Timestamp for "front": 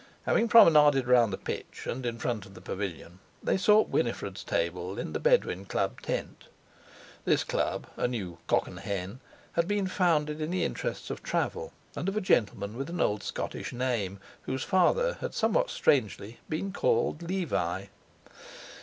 2.17-2.47